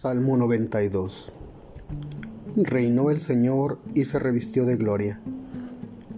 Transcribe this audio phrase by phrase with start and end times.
[0.00, 1.32] Salmo 92
[2.54, 5.20] Reinó el Señor y se revistió de gloria.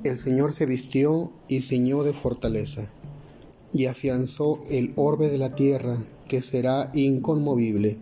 [0.05, 2.91] El Señor se vistió y ciñó de fortaleza,
[3.73, 5.97] y afianzó el orbe de la tierra,
[6.29, 7.97] que será inconmovible.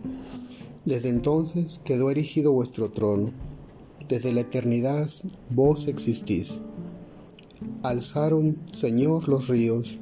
[0.83, 3.31] Desde entonces quedó erigido vuestro trono.
[4.09, 5.09] Desde la eternidad
[5.49, 6.59] vos existís.
[7.83, 9.97] Alzaron, Señor, los ríos,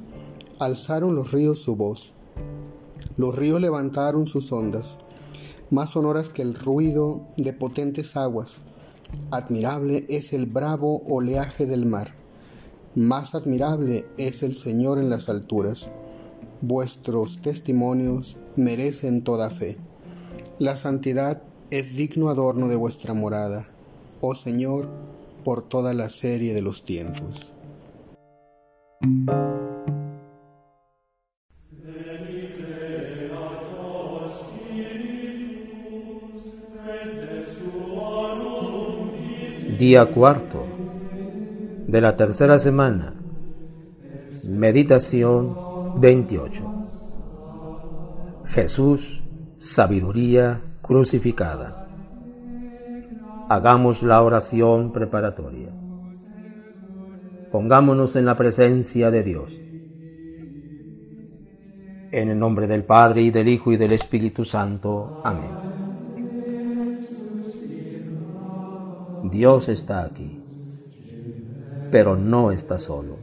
[0.58, 2.14] alzaron los ríos su voz.
[3.16, 4.98] Los ríos levantaron sus ondas
[5.70, 8.58] más sonoras que el ruido de potentes aguas.
[9.30, 12.14] Admirable es el bravo oleaje del mar.
[12.94, 15.90] Más admirable es el Señor en las alturas.
[16.60, 19.76] Vuestros testimonios merecen toda fe.
[20.58, 23.68] La santidad es digno adorno de vuestra morada,
[24.20, 24.88] oh Señor,
[25.44, 27.54] por toda la serie de los tiempos.
[39.78, 40.66] Día cuarto
[41.86, 43.14] de la tercera semana.
[44.44, 46.64] Meditación 28.
[48.46, 49.22] Jesús,
[49.56, 51.86] sabiduría crucificada.
[53.48, 55.70] Hagamos la oración preparatoria.
[57.52, 59.52] Pongámonos en la presencia de Dios.
[62.10, 65.20] En el nombre del Padre y del Hijo y del Espíritu Santo.
[65.22, 65.67] Amén.
[69.30, 70.42] Dios está aquí,
[71.90, 73.16] pero no está solo.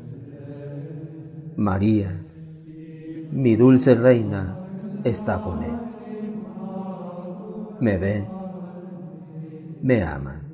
[1.55, 2.19] María,
[3.31, 4.59] mi dulce reina,
[5.03, 5.77] está con él.
[7.79, 8.27] Me ven,
[9.81, 10.53] me aman.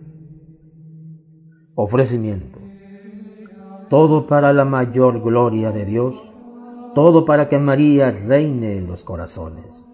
[1.75, 2.59] Ofrecimiento.
[3.89, 6.15] Todo para la mayor gloria de Dios,
[6.95, 9.85] todo para que María reine en los corazones.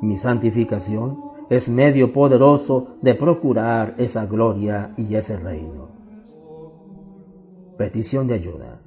[0.00, 5.88] Mi santificación es medio poderoso de procurar esa gloria y ese reino.
[7.78, 8.82] Petición de ayuda.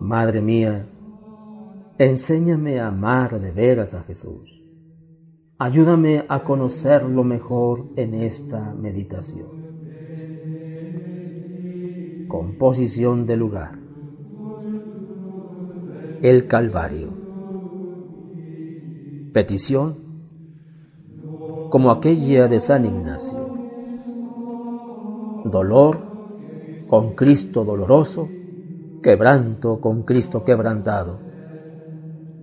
[0.00, 0.86] Madre mía,
[1.98, 4.60] enséñame a amar de veras a Jesús.
[5.58, 9.48] Ayúdame a conocerlo mejor en esta meditación.
[12.28, 13.78] Composición de lugar.
[16.22, 17.10] El Calvario.
[19.32, 19.99] Petición
[21.70, 23.56] como aquella de San Ignacio.
[25.44, 26.10] Dolor
[26.88, 28.28] con Cristo doloroso,
[29.00, 31.20] quebranto con Cristo quebrantado.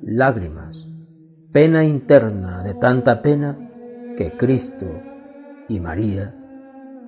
[0.01, 0.89] Lágrimas,
[1.51, 3.57] pena interna de tanta pena
[4.17, 4.87] que Cristo
[5.67, 6.33] y María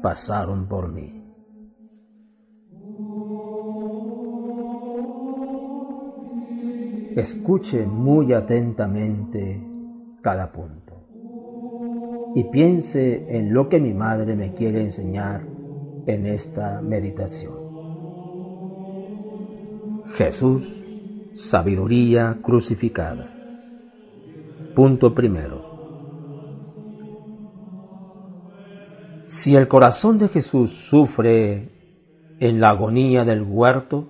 [0.03, 1.15] pasaron por mí.
[7.15, 9.65] Escuche muy atentamente
[10.21, 10.88] cada punto
[12.35, 15.41] y piense en lo que mi madre me quiere enseñar
[16.05, 17.53] en esta meditación.
[20.13, 20.85] Jesús,
[21.33, 23.29] sabiduría crucificada.
[24.75, 25.69] Punto primero.
[29.27, 31.69] Si el corazón de Jesús sufre
[32.39, 34.09] en la agonía del huerto,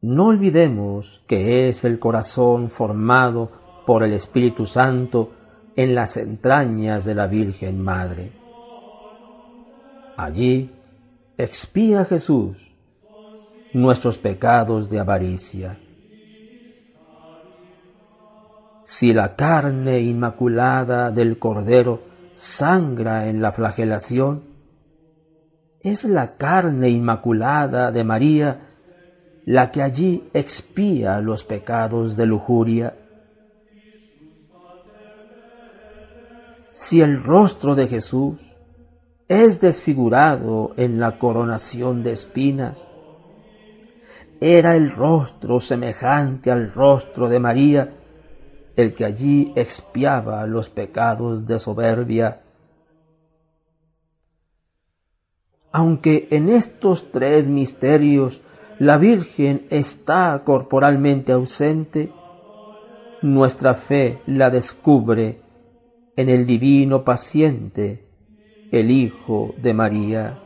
[0.00, 3.50] no olvidemos que es el corazón formado
[3.86, 5.30] por el Espíritu Santo
[5.76, 8.32] en las entrañas de la Virgen Madre.
[10.16, 10.70] Allí
[11.38, 12.74] expía Jesús
[13.72, 15.78] nuestros pecados de avaricia.
[18.84, 22.02] Si la carne inmaculada del Cordero
[22.34, 24.44] sangra en la flagelación,
[25.80, 28.68] es la carne inmaculada de María
[29.44, 32.94] la que allí expía los pecados de lujuria
[36.74, 38.56] si el rostro de Jesús
[39.28, 42.90] es desfigurado en la coronación de espinas,
[44.40, 47.94] era el rostro semejante al rostro de María,
[48.74, 52.42] el que allí expiaba los pecados de soberbia.
[55.70, 58.42] Aunque en estos tres misterios
[58.78, 62.12] la Virgen está corporalmente ausente,
[63.22, 65.41] nuestra fe la descubre
[66.16, 68.06] en el divino paciente,
[68.70, 70.42] el Hijo de María.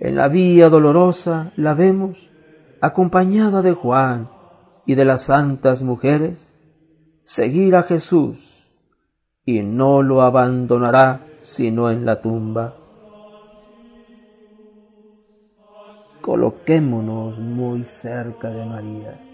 [0.00, 2.30] En la vía dolorosa la vemos
[2.80, 4.30] acompañada de Juan
[4.84, 6.54] y de las santas mujeres,
[7.22, 8.76] seguir a Jesús
[9.44, 12.76] y no lo abandonará sino en la tumba.
[16.20, 19.25] Coloquémonos muy cerca de María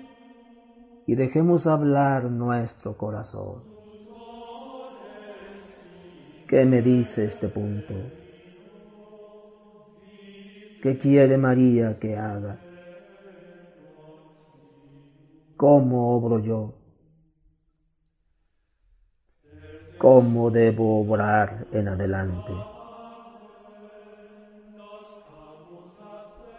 [1.13, 3.65] y dejemos hablar nuestro corazón.
[6.47, 8.13] ¿Qué me dice este punto?
[10.81, 12.55] ¿Qué quiere María que haga?
[15.57, 16.61] ¿Cómo obro yo?
[19.97, 22.69] ¿Cómo debo obrar en adelante?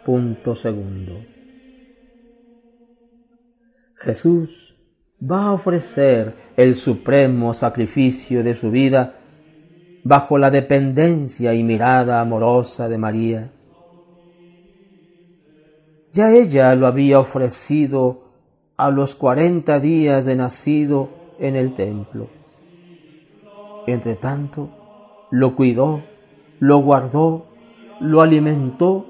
[0.06, 1.14] Punto segundo.
[4.04, 4.76] Jesús
[5.20, 9.16] va a ofrecer el supremo sacrificio de su vida
[10.04, 13.50] bajo la dependencia y mirada amorosa de María.
[16.12, 18.24] Ya ella lo había ofrecido
[18.76, 21.08] a los cuarenta días de nacido
[21.38, 22.28] en el templo.
[23.86, 24.68] Entre tanto,
[25.30, 26.02] lo cuidó,
[26.60, 27.46] lo guardó,
[28.00, 29.06] lo alimentó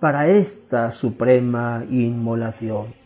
[0.00, 2.99] para esta suprema inmolación.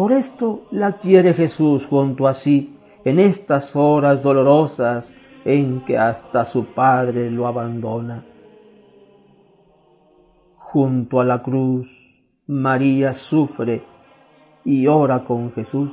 [0.00, 2.74] Por esto la quiere Jesús junto a sí
[3.04, 5.14] en estas horas dolorosas
[5.44, 8.24] en que hasta su Padre lo abandona.
[10.56, 13.84] Junto a la cruz, María sufre
[14.64, 15.92] y ora con Jesús.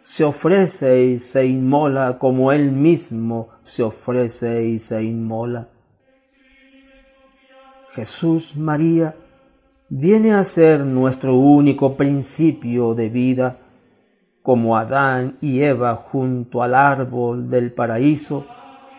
[0.00, 5.66] Se ofrece y se inmola como Él mismo se ofrece y se inmola.
[7.90, 9.16] Jesús María
[9.88, 13.58] viene a ser nuestro único principio de vida,
[14.42, 18.46] como Adán y Eva junto al árbol del paraíso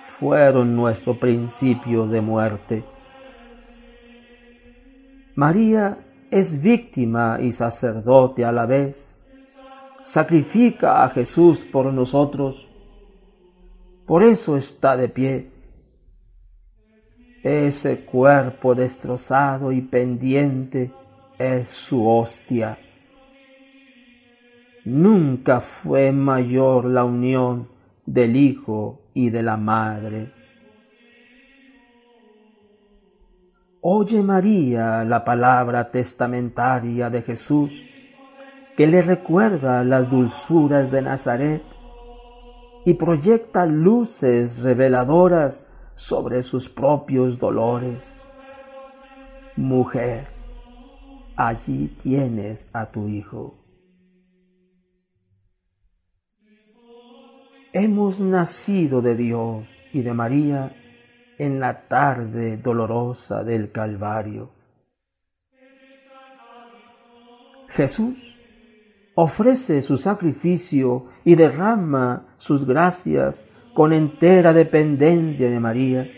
[0.01, 2.83] fueron nuestro principio de muerte.
[5.35, 5.97] María
[6.31, 9.15] es víctima y sacerdote a la vez.
[10.01, 12.69] Sacrifica a Jesús por nosotros.
[14.05, 15.58] Por eso está de pie
[17.43, 20.91] ese cuerpo destrozado y pendiente
[21.37, 22.77] es su hostia.
[24.85, 27.69] Nunca fue mayor la unión
[28.05, 30.33] del Hijo y de la Madre.
[33.81, 37.85] Oye María la palabra testamentaria de Jesús
[38.75, 41.63] que le recuerda las dulzuras de Nazaret
[42.85, 45.68] y proyecta luces reveladoras
[45.99, 48.21] sobre sus propios dolores.
[49.57, 50.27] Mujer,
[51.35, 53.57] allí tienes a tu hijo.
[57.73, 60.73] Hemos nacido de Dios y de María
[61.37, 64.51] en la tarde dolorosa del Calvario.
[67.67, 68.39] Jesús
[69.15, 73.43] ofrece su sacrificio y derrama sus gracias
[73.73, 76.09] con entera dependencia de María.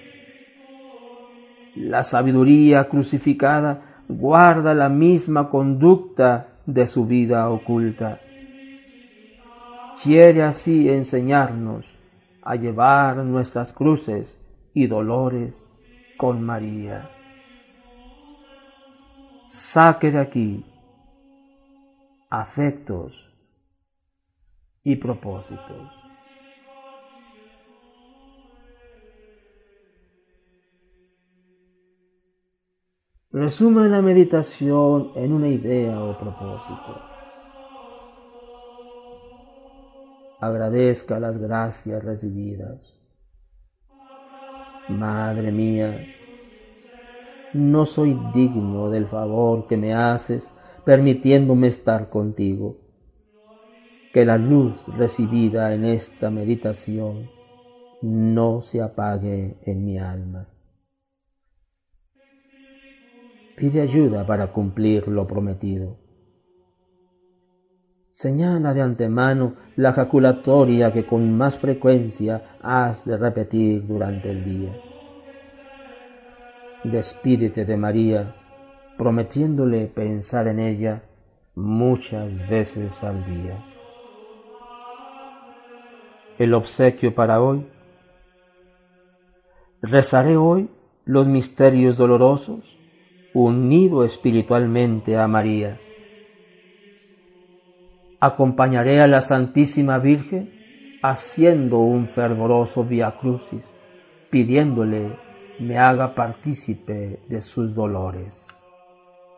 [1.76, 8.20] La sabiduría crucificada guarda la misma conducta de su vida oculta.
[10.04, 11.98] Quiere así enseñarnos
[12.42, 14.42] a llevar nuestras cruces
[14.74, 15.68] y dolores
[16.18, 17.10] con María.
[19.48, 20.66] Saque de aquí
[22.30, 23.30] afectos
[24.84, 26.01] y propósitos.
[33.34, 37.02] Resume la meditación en una idea o propósito.
[40.42, 42.94] Agradezca las gracias recibidas.
[44.90, 46.06] Madre mía,
[47.54, 50.52] no soy digno del favor que me haces
[50.84, 52.80] permitiéndome estar contigo.
[54.12, 57.30] Que la luz recibida en esta meditación
[58.02, 60.50] no se apague en mi alma
[63.62, 66.00] pide ayuda para cumplir lo prometido.
[68.10, 74.76] Señala de antemano la jaculatoria que con más frecuencia has de repetir durante el día.
[76.84, 78.36] Despídete de María,
[78.98, 81.04] prometiéndole pensar en ella
[81.54, 83.64] muchas veces al día.
[86.40, 87.68] El obsequio para hoy.
[89.84, 90.68] Rezaré hoy
[91.06, 92.81] los misterios dolorosos
[93.34, 95.80] unido espiritualmente a María.
[98.20, 103.74] Acompañaré a la Santísima Virgen haciendo un fervoroso via crucis,
[104.30, 105.18] pidiéndole
[105.60, 108.48] me haga partícipe de sus dolores.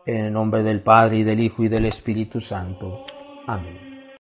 [0.06, 3.04] En el nombre del Padre y del Hijo y del Espíritu Santo.
[3.46, 3.93] Amén.